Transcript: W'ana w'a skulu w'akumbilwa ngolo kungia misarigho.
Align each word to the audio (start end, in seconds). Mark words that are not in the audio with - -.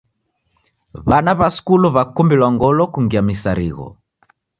W'ana 1.07 1.33
w'a 1.39 1.49
skulu 1.57 1.87
w'akumbilwa 1.95 2.47
ngolo 2.55 2.83
kungia 2.93 3.21
misarigho. 3.27 3.87